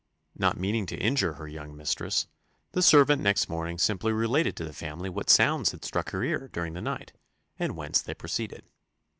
Not 0.35 0.57
meaning 0.57 0.87
to 0.87 0.97
injure 0.97 1.33
her 1.33 1.47
young 1.47 1.77
mistress, 1.77 2.25
the 2.71 2.81
servant 2.81 3.21
next 3.21 3.47
morning 3.47 3.77
simply 3.77 4.11
related 4.11 4.55
to 4.55 4.65
the 4.65 4.73
family 4.73 5.11
what 5.11 5.29
sounds 5.29 5.73
had 5.73 5.85
struck 5.85 6.09
her 6.09 6.23
ear 6.23 6.47
during 6.51 6.73
the 6.73 6.81
night, 6.81 7.13
and 7.59 7.77
whence 7.77 8.01
they 8.01 8.15
proceeded. 8.15 8.63